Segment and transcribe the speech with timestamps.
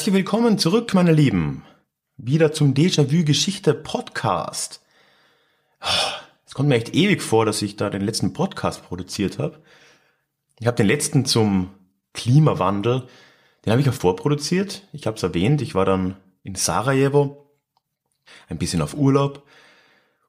[0.00, 1.62] Herzlich willkommen zurück, meine Lieben.
[2.22, 4.82] Wieder zum Déjà-vu Geschichte Podcast.
[6.46, 9.62] Es kommt mir echt ewig vor, dass ich da den letzten Podcast produziert habe.
[10.58, 11.70] Ich habe den letzten zum
[12.12, 13.08] Klimawandel,
[13.64, 14.86] den habe ich ja vorproduziert.
[14.92, 17.50] Ich habe es erwähnt, ich war dann in Sarajevo,
[18.50, 19.42] ein bisschen auf Urlaub.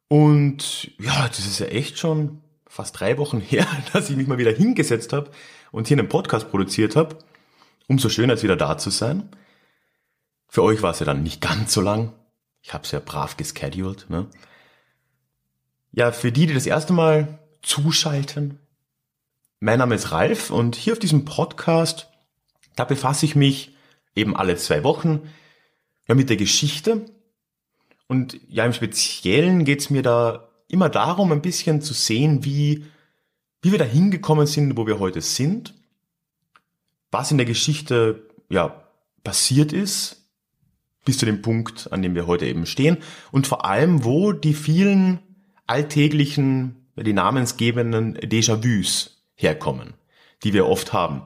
[0.07, 4.37] Und ja, das ist ja echt schon fast drei Wochen her, dass ich mich mal
[4.37, 5.29] wieder hingesetzt habe
[5.73, 7.17] und hier einen Podcast produziert habe.
[7.89, 9.27] Umso schöner, als wieder da zu sein.
[10.53, 12.11] Für euch war es ja dann nicht ganz so lang.
[12.61, 14.09] Ich habe es ja brav gescheduled.
[14.09, 14.27] Ne?
[15.93, 18.59] Ja, für die, die das erste Mal zuschalten,
[19.61, 22.09] mein Name ist Ralf und hier auf diesem Podcast,
[22.75, 23.77] da befasse ich mich
[24.13, 25.21] eben alle zwei Wochen
[26.09, 27.05] ja, mit der Geschichte.
[28.07, 32.85] Und ja, im Speziellen geht es mir da immer darum, ein bisschen zu sehen, wie,
[33.61, 35.75] wie wir da hingekommen sind, wo wir heute sind,
[37.09, 38.83] was in der Geschichte ja
[39.23, 40.20] passiert ist,
[41.05, 42.97] bis zu dem Punkt, an dem wir heute eben stehen
[43.31, 45.19] und vor allem, wo die vielen
[45.67, 49.93] alltäglichen, die namensgebenden Déjà-vus herkommen,
[50.43, 51.23] die wir oft haben.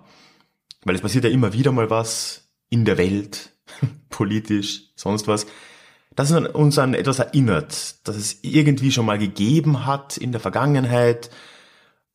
[0.84, 3.52] Weil es passiert ja immer wieder mal was in der Welt,
[4.10, 5.46] politisch, sonst was,
[6.16, 11.30] das uns an etwas erinnert, das es irgendwie schon mal gegeben hat in der Vergangenheit.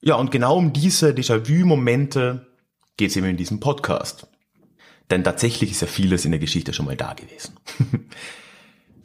[0.00, 2.46] Ja, und genau um diese Déjà-vu-Momente
[2.96, 4.26] geht es eben in diesem Podcast.
[5.10, 7.56] Denn tatsächlich ist ja vieles in der Geschichte schon mal da gewesen.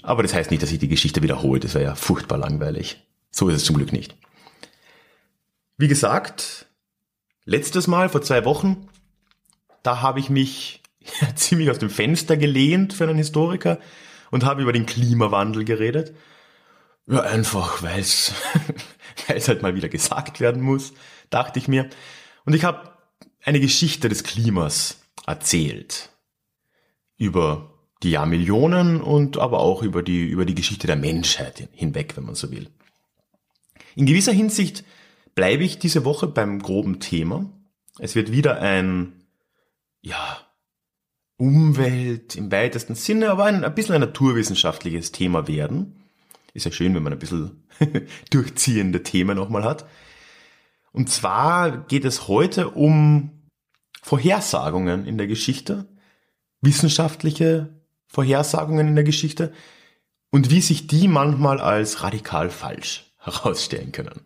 [0.04, 1.64] Aber das heißt nicht, dass sich die Geschichte wiederholt.
[1.64, 3.04] Das wäre ja furchtbar langweilig.
[3.32, 4.16] So ist es zum Glück nicht.
[5.78, 6.68] Wie gesagt,
[7.44, 8.88] letztes Mal vor zwei Wochen,
[9.82, 10.84] da habe ich mich
[11.36, 13.80] ziemlich aus dem Fenster gelehnt für einen Historiker
[14.30, 16.16] und habe über den Klimawandel geredet.
[17.08, 18.32] Ja, einfach, weil es
[19.28, 20.94] halt mal wieder gesagt werden muss,
[21.30, 21.90] dachte ich mir.
[22.46, 22.94] Und ich habe
[23.44, 26.10] eine Geschichte des Klimas erzählt.
[27.18, 27.72] Über
[28.04, 32.36] die Jahrmillionen und aber auch über die, über die Geschichte der Menschheit hinweg, wenn man
[32.36, 32.70] so will.
[33.96, 34.84] In gewisser Hinsicht
[35.34, 37.50] bleibe ich diese Woche beim groben Thema.
[38.00, 39.26] Es wird wieder ein,
[40.02, 40.40] ja,
[41.38, 46.02] Umwelt im weitesten Sinne, aber ein, ein bisschen ein naturwissenschaftliches Thema werden.
[46.54, 47.66] Ist ja schön, wenn man ein bisschen
[48.30, 49.86] durchziehende Themen nochmal hat.
[50.94, 53.32] Und zwar geht es heute um
[54.06, 55.88] Vorhersagungen in der Geschichte,
[56.62, 57.70] wissenschaftliche
[58.06, 59.52] Vorhersagungen in der Geschichte
[60.30, 64.22] und wie sich die manchmal als radikal falsch herausstellen können.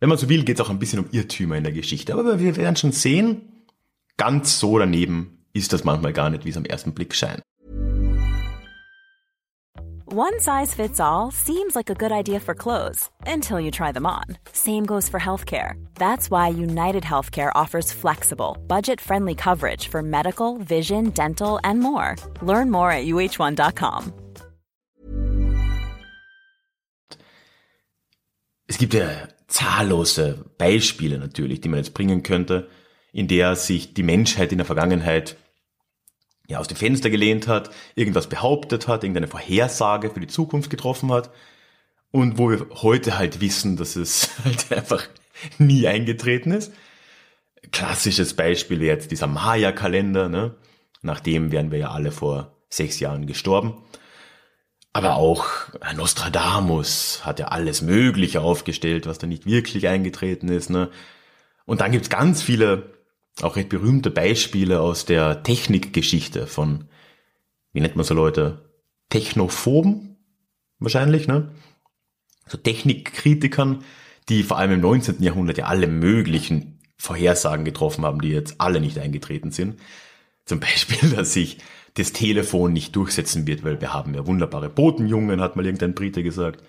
[0.00, 2.40] Wenn man so will, geht es auch ein bisschen um Irrtümer in der Geschichte, aber
[2.40, 3.42] wir werden schon sehen,
[4.16, 7.44] ganz so daneben ist das manchmal gar nicht, wie es am ersten Blick scheint.
[10.06, 14.04] One size fits all seems like a good idea for clothes until you try them
[14.04, 14.24] on.
[14.52, 15.82] Same goes for healthcare.
[15.94, 22.16] That's why United Healthcare offers flexible, budget friendly coverage for medical, vision, dental, and more.
[22.42, 24.12] Learn more at uh1.com.
[28.66, 29.08] Es gibt ja
[29.48, 32.68] zahllose Beispiele natürlich, die man jetzt bringen könnte,
[33.12, 35.36] in der sich die Menschheit in der Vergangenheit
[36.46, 41.10] ja, aus dem Fenster gelehnt hat, irgendwas behauptet hat, irgendeine Vorhersage für die Zukunft getroffen
[41.10, 41.30] hat
[42.10, 45.04] und wo wir heute halt wissen, dass es halt einfach
[45.58, 46.72] nie eingetreten ist.
[47.72, 50.54] Klassisches Beispiel jetzt dieser Maya-Kalender, ne?
[51.02, 53.82] nach dem wären wir ja alle vor sechs Jahren gestorben.
[54.92, 55.46] Aber auch
[55.96, 60.70] Nostradamus hat ja alles Mögliche aufgestellt, was da nicht wirklich eingetreten ist.
[60.70, 60.88] Ne?
[61.66, 62.93] Und dann gibt's ganz viele
[63.42, 66.88] auch recht berühmte Beispiele aus der Technikgeschichte von,
[67.72, 68.70] wie nennt man so Leute,
[69.10, 70.16] Technophoben
[70.78, 71.50] wahrscheinlich, ne?
[72.46, 73.82] So Technikkritikern,
[74.28, 75.22] die vor allem im 19.
[75.22, 79.80] Jahrhundert ja alle möglichen Vorhersagen getroffen haben, die jetzt alle nicht eingetreten sind.
[80.44, 81.58] Zum Beispiel, dass sich
[81.94, 86.22] das Telefon nicht durchsetzen wird, weil wir haben ja wunderbare Botenjungen, hat mal irgendein Brite
[86.22, 86.62] gesagt.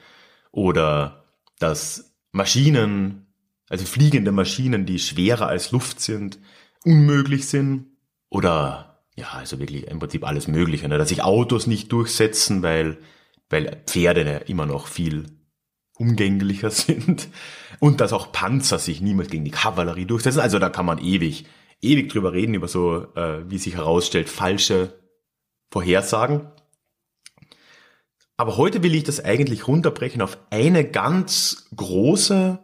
[0.51, 1.25] Oder
[1.59, 3.25] dass Maschinen
[3.69, 6.39] also fliegende Maschinen, die schwerer als Luft sind,
[6.85, 7.87] unmöglich sind.
[8.29, 10.87] Oder ja, also wirklich im Prinzip alles Mögliche.
[10.87, 10.97] Ne?
[10.97, 12.97] Dass sich Autos nicht durchsetzen, weil,
[13.49, 15.25] weil Pferde ja immer noch viel
[15.97, 17.29] umgänglicher sind.
[17.79, 20.39] Und dass auch Panzer sich niemals gegen die Kavallerie durchsetzen.
[20.39, 21.45] Also da kann man ewig,
[21.81, 24.93] ewig drüber reden, über so, äh, wie sich herausstellt, falsche
[25.71, 26.47] Vorhersagen.
[28.37, 32.59] Aber heute will ich das eigentlich runterbrechen auf eine ganz große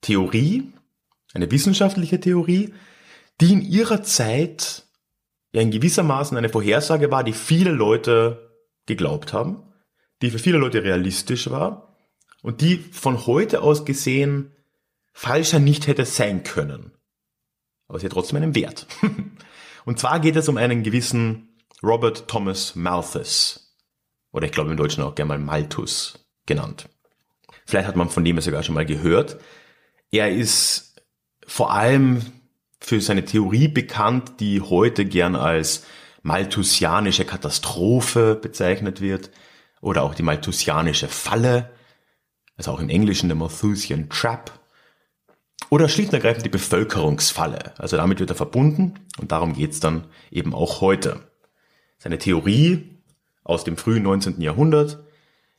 [0.00, 0.72] Theorie,
[1.32, 2.74] eine wissenschaftliche Theorie,
[3.40, 4.84] die in ihrer Zeit
[5.52, 8.50] ja in gewissermaßen eine Vorhersage war, die viele Leute
[8.86, 9.72] geglaubt haben,
[10.22, 11.96] die für viele Leute realistisch war
[12.42, 14.52] und die von heute aus gesehen
[15.12, 16.92] falscher nicht hätte sein können.
[17.86, 18.86] Aber sie hat trotzdem einen Wert.
[19.84, 23.76] und zwar geht es um einen gewissen Robert Thomas Malthus.
[24.32, 26.88] Oder ich glaube im Deutschen auch gerne mal Malthus genannt.
[27.66, 29.38] Vielleicht hat man von dem ja sogar schon mal gehört.
[30.10, 31.00] Er ist
[31.46, 32.22] vor allem
[32.84, 35.84] für seine Theorie bekannt, die heute gern als
[36.22, 39.30] malthusianische Katastrophe bezeichnet wird
[39.80, 41.70] oder auch die malthusianische Falle,
[42.56, 44.52] also auch im Englischen der Malthusian Trap
[45.70, 47.72] oder schlicht und ergreifend die Bevölkerungsfalle.
[47.78, 51.20] Also damit wird er verbunden und darum geht's dann eben auch heute.
[51.96, 53.00] Seine Theorie
[53.44, 54.42] aus dem frühen 19.
[54.42, 55.02] Jahrhundert,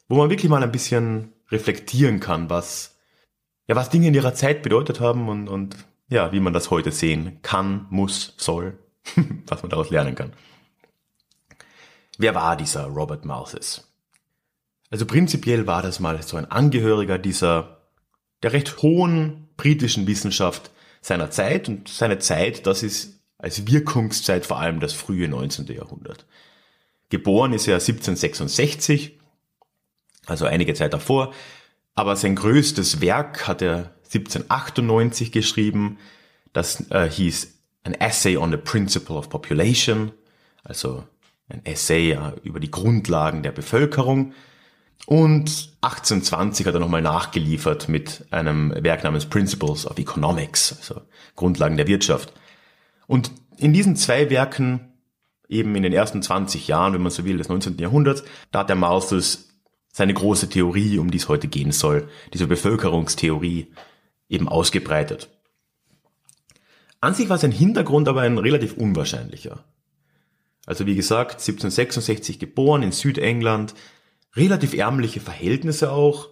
[0.08, 3.00] wo man wirklich mal ein bisschen reflektieren kann, was,
[3.68, 5.76] ja, was Dinge in ihrer Zeit bedeutet haben und, und
[6.08, 8.78] ja, wie man das heute sehen kann, muss, soll,
[9.48, 10.34] was man daraus lernen kann.
[12.18, 13.92] Wer war dieser Robert Malthus?
[14.90, 17.76] Also prinzipiell war das mal so ein Angehöriger dieser
[18.44, 20.72] der recht hohen britischen Wissenschaft
[21.02, 25.66] seiner Zeit und seine Zeit, das ist als Wirkungszeit vor allem das frühe 19.
[25.68, 26.26] Jahrhundert.
[27.10, 29.20] Geboren ist er 1766,
[30.26, 31.34] also einige Zeit davor,
[31.96, 35.98] aber sein größtes Werk hat er 1798 geschrieben.
[36.54, 37.54] Das äh, hieß
[37.84, 40.12] An Essay on the Principle of Population,
[40.64, 41.04] also
[41.50, 44.34] ein Essay äh, über die Grundlagen der Bevölkerung.
[45.06, 51.02] Und 1820 hat er nochmal nachgeliefert mit einem Werk namens Principles of Economics, also
[51.36, 52.34] Grundlagen der Wirtschaft.
[53.06, 54.94] Und in diesen zwei Werken,
[55.48, 57.78] eben in den ersten 20 Jahren, wenn man so will, des 19.
[57.78, 59.50] Jahrhunderts, da hat der Malthus
[59.92, 63.68] seine große Theorie, um die es heute gehen soll, diese Bevölkerungstheorie,
[64.30, 65.30] eben ausgebreitet.
[67.02, 69.64] An sich war sein Hintergrund aber ein relativ unwahrscheinlicher.
[70.66, 73.76] Also wie gesagt, 1766 geboren in Südengland,
[74.36, 76.30] relativ ärmliche Verhältnisse auch.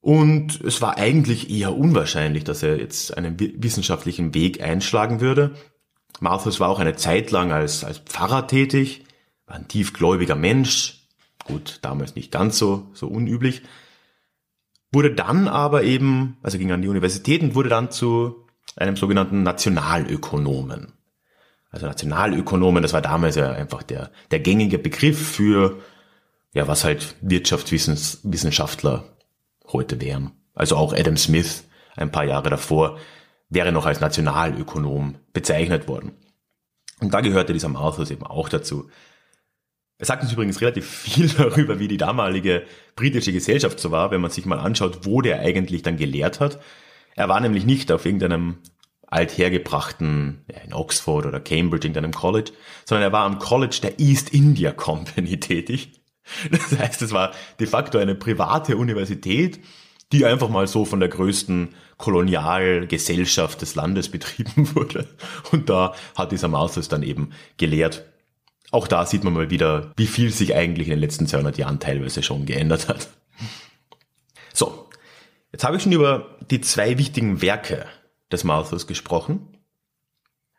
[0.00, 5.54] Und es war eigentlich eher unwahrscheinlich, dass er jetzt einen wissenschaftlichen Weg einschlagen würde.
[6.20, 9.04] Malthus war auch eine Zeit lang als, als Pfarrer tätig,
[9.46, 11.06] war ein tiefgläubiger Mensch,
[11.44, 13.62] gut, damals nicht ganz so, so unüblich,
[14.92, 18.46] wurde dann aber eben, also ging an die Universität und wurde dann zu
[18.76, 20.92] einem sogenannten Nationalökonomen.
[21.70, 25.78] Also Nationalökonomen, das war damals ja einfach der, der gängige Begriff für
[26.52, 29.04] ja, was halt Wirtschaftswissenschaftler
[29.68, 30.32] heute wären.
[30.54, 31.64] Also auch Adam Smith
[31.96, 32.98] ein paar Jahre davor
[33.48, 36.12] wäre noch als Nationalökonom bezeichnet worden.
[37.00, 38.90] Und da gehörte dieser Malthus eben auch dazu.
[40.00, 42.62] Er sagt uns übrigens relativ viel darüber, wie die damalige
[42.96, 46.58] britische Gesellschaft so war, wenn man sich mal anschaut, wo der eigentlich dann gelehrt hat.
[47.14, 48.56] Er war nämlich nicht auf irgendeinem
[49.06, 52.52] althergebrachten, ja, in Oxford oder Cambridge, irgendeinem College,
[52.86, 56.00] sondern er war am College der East India Company tätig.
[56.50, 59.60] Das heißt, es war de facto eine private Universität,
[60.12, 65.08] die einfach mal so von der größten Kolonialgesellschaft des Landes betrieben wurde.
[65.52, 68.04] Und da hat dieser Malthus dann eben gelehrt.
[68.70, 71.80] Auch da sieht man mal wieder, wie viel sich eigentlich in den letzten 200 Jahren
[71.80, 73.08] teilweise schon geändert hat.
[74.52, 74.88] So,
[75.52, 77.86] jetzt habe ich schon über die zwei wichtigen Werke
[78.30, 79.56] des Malthus gesprochen.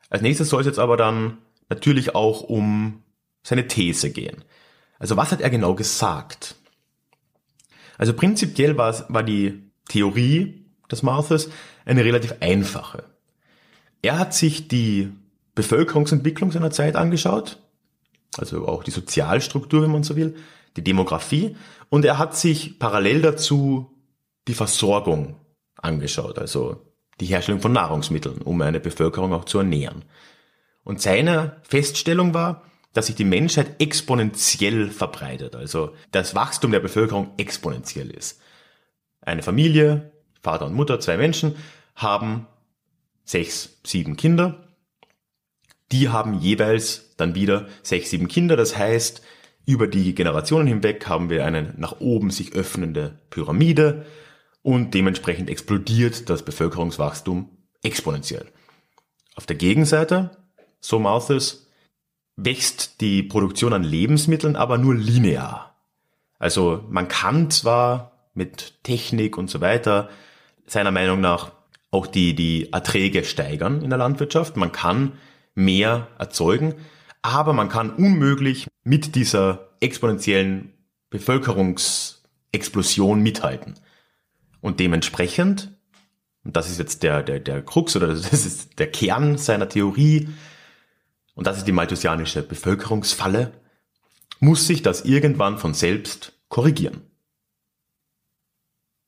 [0.09, 1.38] Als nächstes soll es jetzt aber dann
[1.69, 3.01] natürlich auch um
[3.43, 4.43] seine These gehen.
[5.00, 6.55] Also was hat er genau gesagt?
[7.97, 11.50] Also prinzipiell war, war die Theorie des Malthus
[11.85, 13.05] eine relativ einfache.
[14.01, 15.12] Er hat sich die
[15.55, 17.59] Bevölkerungsentwicklung seiner Zeit angeschaut,
[18.38, 20.35] also auch die Sozialstruktur, wenn man so will,
[20.77, 21.55] die Demografie,
[21.89, 23.91] und er hat sich parallel dazu
[24.47, 25.35] die Versorgung
[25.75, 26.85] angeschaut, also
[27.19, 30.05] die Herstellung von Nahrungsmitteln, um eine Bevölkerung auch zu ernähren.
[30.83, 37.33] Und seine Feststellung war, dass sich die Menschheit exponentiell verbreitet, also das Wachstum der Bevölkerung
[37.38, 38.41] exponentiell ist.
[39.21, 40.11] Eine Familie,
[40.41, 41.55] Vater und Mutter, zwei Menschen,
[41.95, 42.47] haben
[43.23, 44.67] sechs, sieben Kinder.
[45.91, 48.55] Die haben jeweils dann wieder sechs, sieben Kinder.
[48.55, 49.21] Das heißt,
[49.65, 54.05] über die Generationen hinweg haben wir eine nach oben sich öffnende Pyramide
[54.63, 57.50] und dementsprechend explodiert das Bevölkerungswachstum
[57.83, 58.45] exponentiell.
[59.36, 60.38] Auf der Gegenseite,
[60.79, 61.67] so Malthus,
[62.36, 65.75] wächst die Produktion an Lebensmitteln aber nur linear.
[66.39, 70.10] Also man kann zwar mit Technik und so weiter
[70.65, 71.51] seiner Meinung nach
[71.91, 74.55] auch die, die Erträge steigern in der Landwirtschaft.
[74.55, 75.13] Man kann
[75.55, 76.75] mehr erzeugen,
[77.22, 80.74] aber man kann unmöglich mit dieser exponentiellen
[81.10, 83.75] Bevölkerungsexplosion mithalten.
[84.62, 85.77] Und dementsprechend,
[86.43, 90.29] und das ist jetzt der, der, der Krux oder das ist der Kern seiner Theorie,
[91.34, 93.53] und das ist die malthusianische Bevölkerungsfalle,
[94.39, 97.01] muss sich das irgendwann von selbst korrigieren.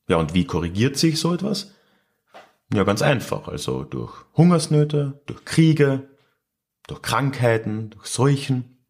[0.08, 1.72] Ja, und wie korrigiert sich so etwas?
[2.72, 3.48] Ja, ganz einfach.
[3.48, 6.08] Also durch Hungersnöte, durch Kriege,
[6.86, 8.86] durch Krankheiten, durch Seuchen.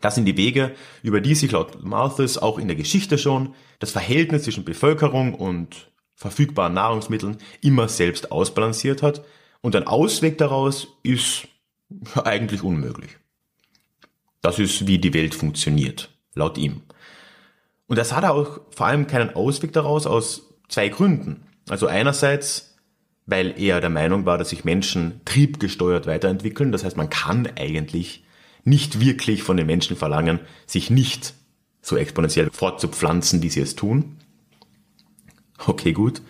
[0.00, 3.92] Das sind die Wege, über die sich laut Malthus auch in der Geschichte schon das
[3.92, 9.24] Verhältnis zwischen Bevölkerung und verfügbaren Nahrungsmitteln immer selbst ausbalanciert hat.
[9.60, 11.48] Und ein Ausweg daraus ist
[12.24, 13.16] eigentlich unmöglich.
[14.40, 16.82] Das ist, wie die Welt funktioniert, laut ihm.
[17.86, 21.46] Und er sah da auch vor allem keinen Ausweg daraus aus zwei Gründen.
[21.68, 22.75] Also einerseits,
[23.26, 26.72] weil er der Meinung war, dass sich Menschen triebgesteuert weiterentwickeln.
[26.72, 28.24] Das heißt, man kann eigentlich
[28.64, 31.34] nicht wirklich von den Menschen verlangen, sich nicht
[31.82, 34.16] so exponentiell fortzupflanzen, wie sie es tun.
[35.66, 36.22] Okay, gut.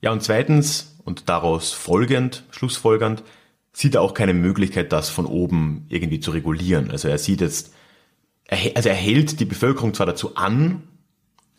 [0.00, 3.22] Ja, und zweitens, und daraus folgend, schlussfolgernd,
[3.72, 6.90] sieht er auch keine Möglichkeit, das von oben irgendwie zu regulieren.
[6.90, 7.72] Also er sieht jetzt,
[8.48, 10.82] also er hält die Bevölkerung zwar dazu an,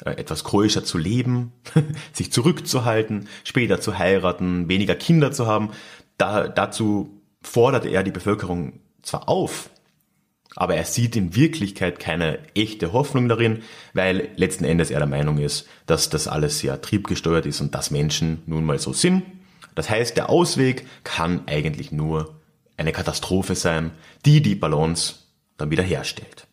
[0.04, 1.54] etwas keuischer zu leben,
[2.14, 5.72] sich zurückzuhalten, später zu heiraten, weniger Kinder zu haben.
[6.18, 9.70] Da, dazu fordert er die Bevölkerung zwar auf,
[10.56, 13.62] aber er sieht in Wirklichkeit keine echte Hoffnung darin,
[13.94, 17.92] weil letzten Endes er der Meinung ist, dass das alles sehr triebgesteuert ist und dass
[17.92, 19.24] Menschen nun mal so sind
[19.76, 22.36] das heißt, der Ausweg kann eigentlich nur
[22.78, 23.92] eine Katastrophe sein,
[24.26, 25.16] die die Balance
[25.58, 26.48] dann wieder herstellt.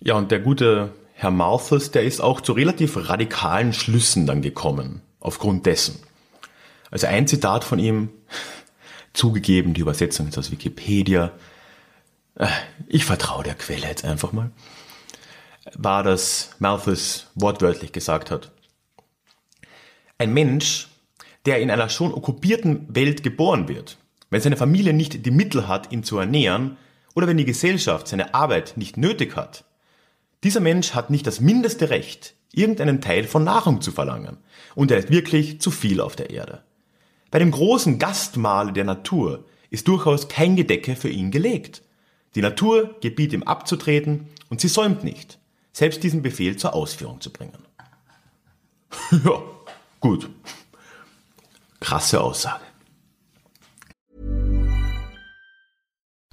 [0.00, 5.02] Ja, und der gute Herr Malthus, der ist auch zu relativ radikalen Schlüssen dann gekommen,
[5.18, 5.98] aufgrund dessen.
[6.92, 8.10] Also ein Zitat von ihm,
[9.14, 11.32] zugegeben, die Übersetzung ist aus Wikipedia,
[12.36, 12.46] äh,
[12.86, 14.52] ich vertraue der Quelle jetzt einfach mal,
[15.74, 18.52] war, dass Malthus wortwörtlich gesagt hat,
[20.18, 20.86] ein Mensch
[21.46, 23.96] der in einer schon okkupierten Welt geboren wird,
[24.30, 26.76] wenn seine Familie nicht die Mittel hat, ihn zu ernähren,
[27.16, 29.64] oder wenn die Gesellschaft seine Arbeit nicht nötig hat,
[30.44, 34.38] dieser Mensch hat nicht das mindeste Recht, irgendeinen Teil von Nahrung zu verlangen,
[34.74, 36.62] und er ist wirklich zu viel auf der Erde.
[37.30, 41.82] Bei dem großen Gastmahl der Natur ist durchaus kein Gedecke für ihn gelegt.
[42.34, 45.38] Die Natur gebiet ihm abzutreten und sie säumt nicht,
[45.72, 47.58] selbst diesen Befehl zur Ausführung zu bringen.
[49.24, 49.42] ja,
[50.00, 50.30] gut.
[51.80, 52.64] Krasse Aussage.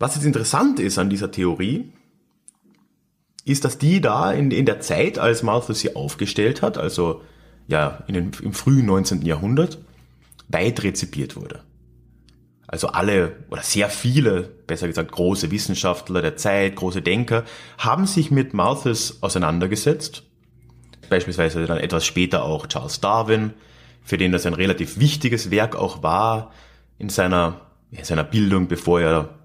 [0.00, 1.92] Was jetzt interessant ist an dieser Theorie,
[3.44, 7.20] ist, dass die da in, in der Zeit, als Malthus sie aufgestellt hat, also
[7.68, 9.22] ja den, im frühen 19.
[9.22, 9.78] Jahrhundert,
[10.48, 11.60] weit rezipiert wurde.
[12.66, 17.44] Also alle oder sehr viele, besser gesagt große Wissenschaftler der Zeit, große Denker,
[17.76, 20.22] haben sich mit Malthus auseinandergesetzt.
[21.10, 23.52] Beispielsweise dann etwas später auch Charles Darwin,
[24.02, 26.52] für den das ein relativ wichtiges Werk auch war
[26.98, 29.39] in seiner, in seiner Bildung, bevor er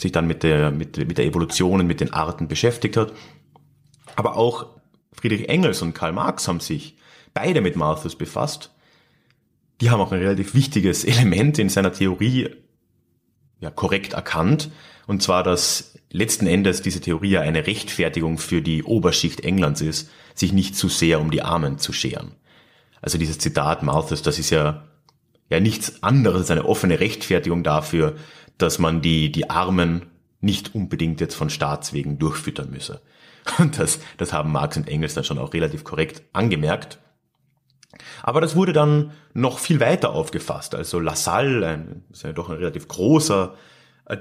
[0.00, 3.12] sich dann mit der, mit, mit der Evolution und mit den Arten beschäftigt hat.
[4.16, 4.66] Aber auch
[5.12, 6.96] Friedrich Engels und Karl Marx haben sich
[7.34, 8.70] beide mit Malthus befasst.
[9.80, 12.50] Die haben auch ein relativ wichtiges Element in seiner Theorie
[13.60, 14.70] ja, korrekt erkannt.
[15.06, 20.10] Und zwar, dass letzten Endes diese Theorie ja eine Rechtfertigung für die Oberschicht Englands ist,
[20.34, 22.32] sich nicht zu sehr um die Armen zu scheren.
[23.02, 24.88] Also dieses Zitat Malthus, das ist ja,
[25.48, 28.16] ja nichts anderes als eine offene Rechtfertigung dafür,
[28.62, 30.06] dass man die, die Armen
[30.40, 33.00] nicht unbedingt jetzt von Staatswegen durchfüttern müsse.
[33.58, 36.98] Und das, das haben Marx und Engels dann schon auch relativ korrekt angemerkt.
[38.22, 40.74] Aber das wurde dann noch viel weiter aufgefasst.
[40.74, 43.54] Also Lassalle, ein, ist ja doch ein relativ großer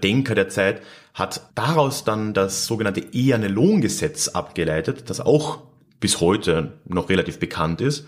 [0.03, 0.81] Denker der Zeit,
[1.13, 5.63] hat daraus dann das sogenannte eherne Lohngesetz abgeleitet, das auch
[5.99, 8.07] bis heute noch relativ bekannt ist,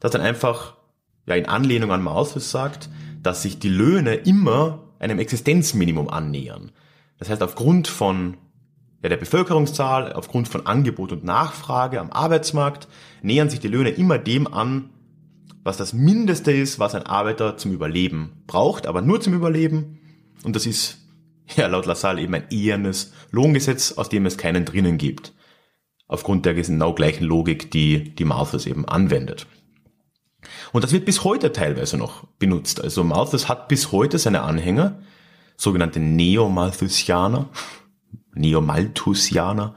[0.00, 0.76] das dann einfach
[1.26, 2.88] ja in Anlehnung an Malthus sagt,
[3.22, 6.72] dass sich die Löhne immer einem Existenzminimum annähern.
[7.18, 8.36] Das heißt, aufgrund von
[9.02, 12.88] ja, der Bevölkerungszahl, aufgrund von Angebot und Nachfrage am Arbeitsmarkt
[13.22, 14.90] nähern sich die Löhne immer dem an,
[15.62, 19.98] was das Mindeste ist, was ein Arbeiter zum Überleben braucht, aber nur zum Überleben.
[20.44, 20.98] Und das ist
[21.56, 25.34] ja laut Lassalle eben ein ehernes Lohngesetz, aus dem es keinen drinnen gibt.
[26.08, 29.46] Aufgrund der genau gleichen Logik, die die Malthus eben anwendet.
[30.72, 32.82] Und das wird bis heute teilweise noch benutzt.
[32.82, 34.98] Also Malthus hat bis heute seine Anhänger,
[35.56, 37.48] sogenannte Neo-Malthusianer,
[38.34, 39.74] Neo-Malthusianer.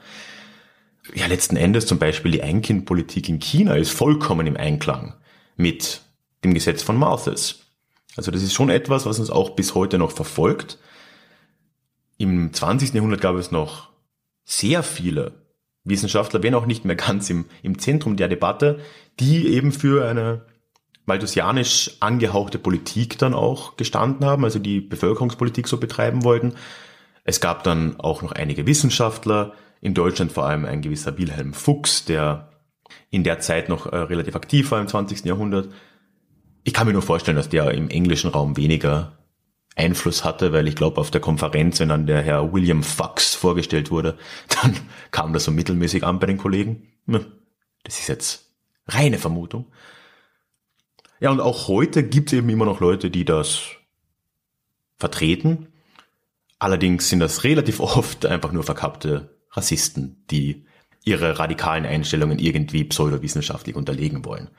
[1.15, 5.15] Ja, letzten Endes zum Beispiel die Einkindpolitik in China ist vollkommen im Einklang
[5.55, 6.01] mit
[6.43, 7.65] dem Gesetz von Malthus.
[8.15, 10.77] Also das ist schon etwas, was uns auch bis heute noch verfolgt.
[12.17, 12.93] Im 20.
[12.93, 13.89] Jahrhundert gab es noch
[14.43, 15.45] sehr viele
[15.83, 18.79] Wissenschaftler, wenn auch nicht mehr ganz im, im Zentrum der Debatte,
[19.19, 20.45] die eben für eine
[21.09, 26.53] malthusianisch angehauchte Politik dann auch gestanden haben, also die Bevölkerungspolitik so betreiben wollten.
[27.25, 32.05] Es gab dann auch noch einige Wissenschaftler, in Deutschland vor allem ein gewisser Wilhelm Fuchs,
[32.05, 32.49] der
[33.09, 35.25] in der Zeit noch äh, relativ aktiv war im 20.
[35.25, 35.69] Jahrhundert.
[36.63, 39.17] Ich kann mir nur vorstellen, dass der im englischen Raum weniger
[39.75, 43.89] Einfluss hatte, weil ich glaube, auf der Konferenz, wenn dann der Herr William Fox vorgestellt
[43.89, 44.17] wurde,
[44.61, 44.75] dann
[45.11, 46.87] kam das so mittelmäßig an bei den Kollegen.
[47.07, 48.53] Das ist jetzt
[48.87, 49.65] reine Vermutung.
[51.19, 53.63] Ja, und auch heute gibt es eben immer noch Leute, die das
[54.97, 55.67] vertreten.
[56.59, 60.65] Allerdings sind das relativ oft einfach nur verkappte Rassisten, die
[61.03, 64.49] ihre radikalen Einstellungen irgendwie pseudowissenschaftlich unterlegen wollen.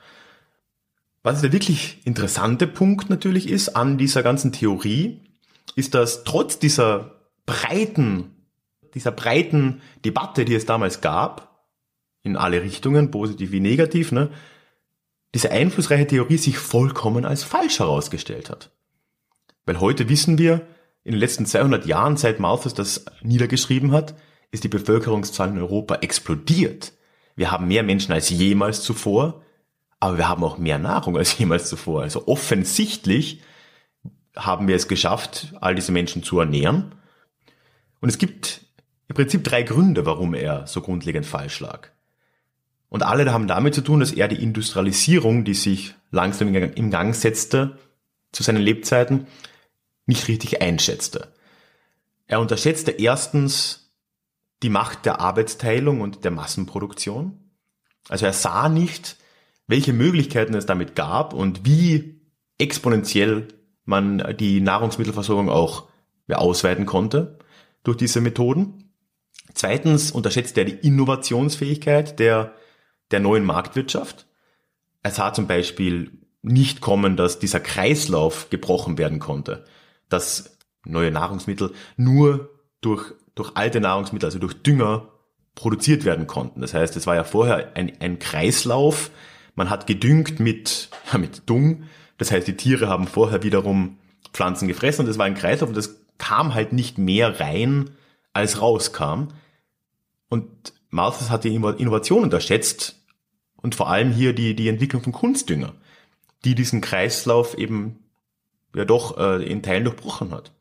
[1.23, 5.21] Was der wirklich interessante Punkt natürlich ist an dieser ganzen Theorie,
[5.75, 8.31] ist, dass trotz dieser breiten,
[8.95, 11.67] dieser breiten Debatte, die es damals gab,
[12.23, 14.29] in alle Richtungen, positiv wie negativ, ne,
[15.33, 18.71] diese einflussreiche Theorie sich vollkommen als falsch herausgestellt hat.
[19.65, 20.67] Weil heute wissen wir,
[21.03, 24.15] in den letzten 200 Jahren, seit Malthus das niedergeschrieben hat,
[24.51, 26.93] ist die Bevölkerungszahl in Europa explodiert.
[27.35, 29.41] Wir haben mehr Menschen als jemals zuvor,
[29.99, 32.01] aber wir haben auch mehr Nahrung als jemals zuvor.
[32.01, 33.41] Also offensichtlich
[34.35, 36.95] haben wir es geschafft, all diese Menschen zu ernähren.
[37.99, 38.65] Und es gibt
[39.07, 41.89] im Prinzip drei Gründe, warum er so grundlegend falsch lag.
[42.91, 47.15] Und alle haben damit zu tun, dass er die Industrialisierung, die sich langsam im Gang
[47.15, 47.77] setzte
[48.33, 49.27] zu seinen Lebzeiten,
[50.05, 51.29] nicht richtig einschätzte.
[52.27, 53.93] Er unterschätzte erstens
[54.61, 57.39] die Macht der Arbeitsteilung und der Massenproduktion.
[58.09, 59.15] Also er sah nicht,
[59.67, 62.19] welche Möglichkeiten es damit gab und wie
[62.57, 63.47] exponentiell
[63.85, 65.87] man die Nahrungsmittelversorgung auch
[66.29, 67.39] ausweiten konnte
[67.83, 68.91] durch diese Methoden.
[69.53, 72.53] Zweitens unterschätzte er die Innovationsfähigkeit der
[73.11, 74.27] der neuen Marktwirtschaft.
[75.03, 79.65] Er sah zum Beispiel nicht kommen, dass dieser Kreislauf gebrochen werden konnte,
[80.09, 82.49] dass neue Nahrungsmittel nur
[82.81, 85.07] durch, durch alte Nahrungsmittel, also durch Dünger,
[85.53, 86.61] produziert werden konnten.
[86.61, 89.11] Das heißt, es war ja vorher ein, ein Kreislauf,
[89.55, 91.83] man hat gedüngt mit, ja, mit Dung,
[92.17, 93.97] das heißt, die Tiere haben vorher wiederum
[94.33, 97.89] Pflanzen gefressen und es war ein Kreislauf und das kam halt nicht mehr rein,
[98.33, 99.29] als rauskam.
[100.29, 100.47] Und
[100.89, 103.00] Malthus hat die Innovation unterschätzt,
[103.61, 105.73] und vor allem hier die, die Entwicklung von Kunstdünger,
[106.43, 107.99] die diesen Kreislauf eben
[108.75, 110.51] ja doch äh, in Teilen durchbrochen hat.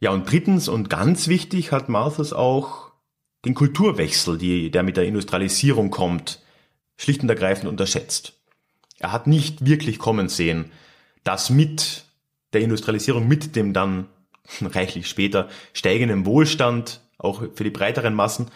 [0.00, 2.92] Ja, und drittens und ganz wichtig hat Malthus auch
[3.44, 6.40] den Kulturwechsel, die, der mit der Industrialisierung kommt,
[6.96, 8.34] schlicht und ergreifend unterschätzt.
[8.98, 10.72] Er hat nicht wirklich kommen sehen,
[11.24, 12.04] dass mit
[12.52, 14.08] der Industrialisierung, mit dem dann
[14.60, 18.50] reichlich später steigenden Wohlstand, auch für die breiteren Massen,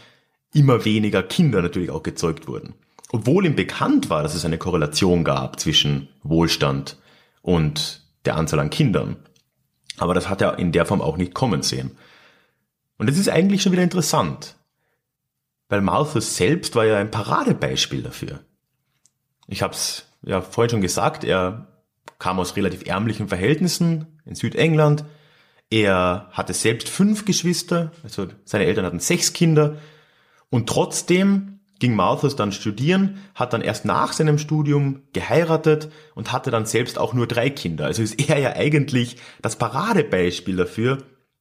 [0.55, 2.75] immer weniger Kinder natürlich auch gezeugt wurden
[3.12, 6.96] obwohl ihm bekannt war, dass es eine Korrelation gab zwischen Wohlstand
[7.42, 9.16] und der Anzahl an Kindern.
[9.98, 11.92] Aber das hat er in der Form auch nicht kommen sehen.
[12.96, 14.57] Und das ist eigentlich schon wieder interessant,
[15.68, 18.40] weil Malthus selbst war ja ein Paradebeispiel dafür.
[19.46, 21.68] Ich habe es ja vorhin schon gesagt, er
[22.18, 25.05] kam aus relativ ärmlichen Verhältnissen in Südengland.
[25.68, 29.77] Er hatte selbst fünf Geschwister, also seine Eltern hatten sechs Kinder.
[30.48, 31.52] Und trotzdem
[31.83, 36.97] ging Malthus dann studieren, hat dann erst nach seinem Studium geheiratet und hatte dann selbst
[36.97, 37.87] auch nur drei Kinder.
[37.87, 40.99] Also ist er ja eigentlich das Paradebeispiel dafür,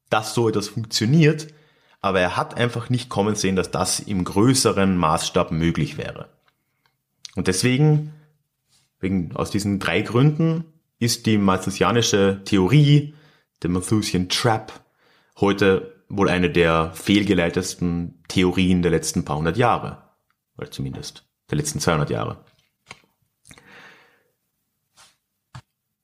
[0.10, 1.54] dass so etwas funktioniert,
[2.02, 6.30] aber er hat einfach nicht kommen sehen, dass das im größeren Maßstab möglich wäre.
[7.36, 8.12] Und deswegen,
[9.00, 10.66] wegen, aus diesen drei Gründen,
[10.98, 13.14] ist die malthusianische Theorie,
[13.62, 14.74] der Malthusian Trap,
[15.40, 20.11] heute wohl eine der fehlgeleitesten Theorien der letzten paar hundert Jahre.
[20.58, 22.44] Oder zumindest der letzten 200 Jahre.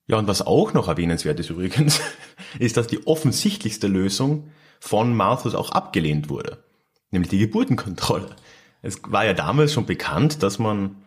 [0.07, 1.99] Ja, und was auch noch erwähnenswert ist übrigens,
[2.59, 6.63] ist, dass die offensichtlichste Lösung von Malthus auch abgelehnt wurde,
[7.11, 8.35] nämlich die Geburtenkontrolle.
[8.81, 11.03] Es war ja damals schon bekannt, dass man,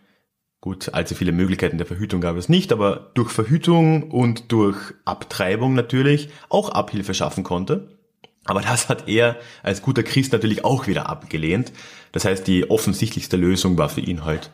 [0.61, 4.77] gut, allzu viele Möglichkeiten der Verhütung gab es nicht, aber durch Verhütung und durch
[5.07, 8.00] Abtreibung natürlich auch Abhilfe schaffen konnte
[8.45, 11.73] Aber das hat er als guter Christ natürlich auch wieder abgelehnt.
[12.13, 14.51] Das heißt, die offensichtlichste Lösung war für ihn halt,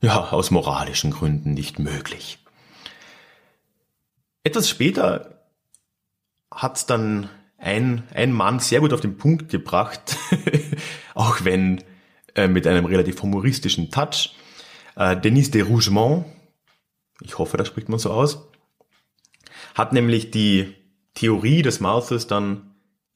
[0.00, 2.38] ja, aus moralischen Gründen nicht möglich.
[4.44, 5.44] Etwas später
[6.50, 10.16] hat dann ein, ein Mann sehr gut auf den Punkt gebracht,
[11.14, 11.82] auch wenn
[12.34, 14.34] äh, mit einem relativ humoristischen Touch.
[14.96, 16.24] Äh, Denis de Rougemont,
[17.20, 18.48] ich hoffe, da spricht man so aus,
[19.74, 20.74] hat nämlich die
[21.14, 22.67] Theorie des Malthus dann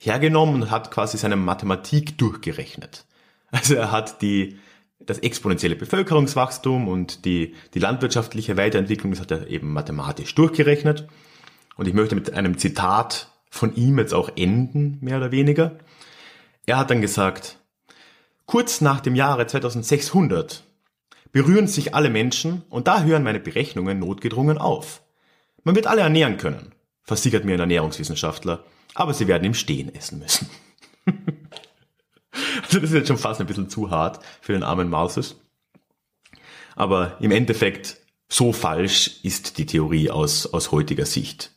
[0.04, 3.04] hergenommen und hat quasi seine Mathematik durchgerechnet.
[3.52, 4.58] Also er hat die,
[4.98, 11.06] das exponentielle Bevölkerungswachstum und die, die landwirtschaftliche Weiterentwicklung, das hat er eben mathematisch durchgerechnet.
[11.76, 15.78] Und ich möchte mit einem Zitat von ihm jetzt auch enden, mehr oder weniger.
[16.66, 17.58] Er hat dann gesagt,
[18.46, 20.64] kurz nach dem Jahre 2600
[21.30, 25.02] berühren sich alle Menschen und da hören meine Berechnungen notgedrungen auf.
[25.64, 30.18] Man wird alle ernähren können, versichert mir ein Ernährungswissenschaftler, aber sie werden im Stehen essen
[30.18, 30.50] müssen.
[31.06, 35.36] also das ist jetzt schon fast ein bisschen zu hart für den armen Mauses.
[36.74, 41.50] Aber im Endeffekt, so falsch ist die Theorie aus, aus heutiger Sicht.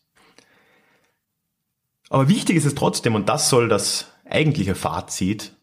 [2.10, 5.54] Aber wichtig ist es trotzdem, und das soll das eigentliche Fazit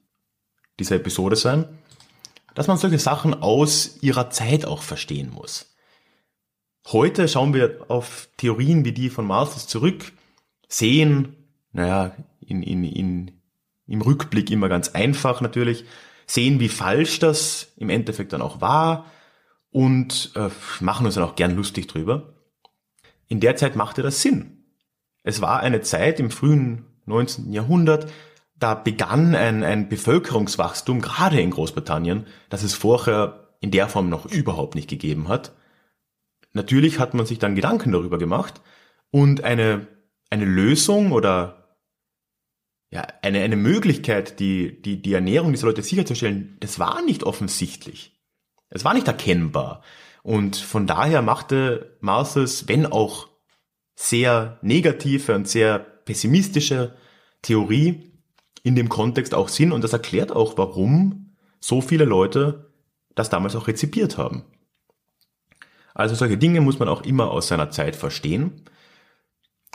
[0.79, 1.79] dieser Episode sein,
[2.55, 5.75] dass man solche Sachen aus ihrer Zeit auch verstehen muss.
[6.89, 10.13] Heute schauen wir auf Theorien wie die von Malthus zurück,
[10.69, 11.37] sehen,
[11.73, 13.31] naja, in, in, in,
[13.87, 15.85] im Rückblick immer ganz einfach natürlich,
[16.27, 19.07] sehen, wie falsch das im Endeffekt dann auch war
[19.71, 22.35] und äh, machen uns dann auch gern lustig drüber.
[23.29, 24.65] In der Zeit machte das Sinn.
[25.23, 27.53] Es war eine Zeit im frühen 19.
[27.53, 28.11] Jahrhundert,
[28.59, 34.27] da begann ein, ein Bevölkerungswachstum, gerade in Großbritannien, das es vorher in der Form noch
[34.27, 35.53] überhaupt nicht gegeben hat.
[36.53, 38.61] Natürlich hat man sich dann Gedanken darüber gemacht
[39.11, 39.87] und eine,
[40.31, 41.62] eine Lösung oder
[42.93, 48.21] ja, eine, eine Möglichkeit, die, die, die Ernährung dieser Leute sicherzustellen, das war nicht offensichtlich.
[48.69, 49.83] Es war nicht erkennbar.
[50.23, 53.29] Und von daher machte Malthus, wenn auch
[53.95, 56.95] sehr negative und sehr pessimistische
[57.41, 58.13] Theorie
[58.63, 62.73] in dem Kontext auch Sinn und das erklärt auch, warum so viele Leute
[63.15, 64.45] das damals auch rezipiert haben.
[65.95, 68.63] Also solche Dinge muss man auch immer aus seiner Zeit verstehen.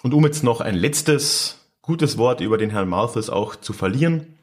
[0.03, 4.37] Und um jetzt noch ein letztes gutes Wort über den Herrn Malthus auch zu verlieren,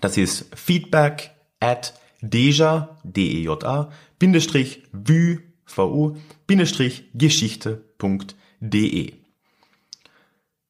[0.00, 6.16] Das ist feedback at deja, D-E-J-A, Bindestrich, vue, V-U,
[6.46, 9.12] Bindestrich, Geschichte.de.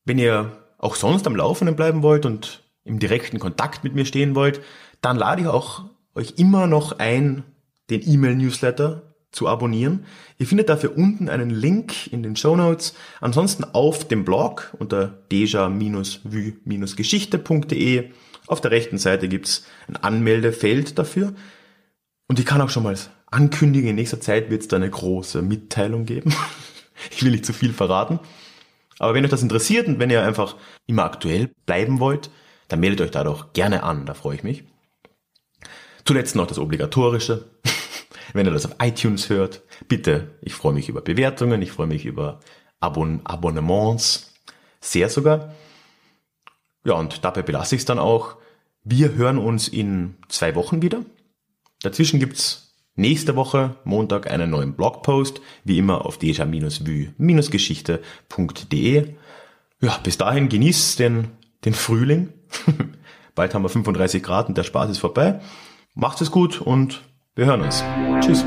[0.05, 4.35] Wenn ihr auch sonst am Laufenden bleiben wollt und im direkten Kontakt mit mir stehen
[4.35, 4.63] wollt,
[5.03, 7.45] dann lade ich auch euch immer noch ein,
[7.91, 10.07] den E-Mail-Newsletter zu abonnieren.
[10.39, 12.95] Ihr findet dafür unten einen Link in den Show Notes.
[13.21, 18.11] Ansonsten auf dem Blog unter deja-vue-geschichte.de
[18.47, 21.33] auf der rechten Seite gibt's ein Anmeldefeld dafür.
[22.29, 22.97] Und ich kann auch schon mal
[23.27, 26.33] ankündigen, in nächster Zeit wird es da eine große Mitteilung geben.
[27.11, 28.21] ich will nicht zu viel verraten.
[28.99, 32.31] Aber wenn euch das interessiert und wenn ihr einfach immer aktuell bleiben wollt,
[32.69, 34.65] dann meldet euch da doch gerne an, da freue ich mich.
[36.05, 37.47] Zuletzt noch das Obligatorische.
[38.33, 39.63] wenn ihr das auf iTunes hört.
[39.89, 42.39] Bitte, ich freue mich über Bewertungen, ich freue mich über
[42.81, 44.35] Abon Abonnements,
[44.81, 45.55] sehr sogar.
[46.85, 48.37] Ja, und dabei belasse ich es dann auch.
[48.85, 51.01] Wir hören uns in zwei Wochen wieder.
[51.83, 59.15] Dazwischen gibt's nächste Woche, Montag, einen neuen Blogpost, wie immer auf deja-vue-geschichte.de.
[59.81, 61.29] Ja, bis dahin genießt den,
[61.67, 62.33] den Frühling.
[63.35, 65.41] Bald haben wir 35 Grad und der Spaß ist vorbei.
[65.95, 67.03] Macht es gut und
[67.35, 67.85] wir hören uns.
[68.21, 68.47] Tschüss.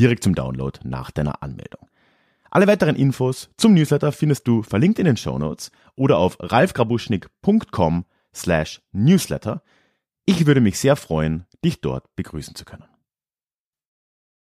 [0.00, 1.88] direkt zum Download nach deiner Anmeldung.
[2.50, 8.04] Alle weiteren Infos zum Newsletter findest du verlinkt in den Show Notes oder auf ralfgrabuschnick.com
[8.34, 9.62] slash newsletter.
[10.24, 12.89] Ich würde mich sehr freuen, dich dort begrüßen zu können.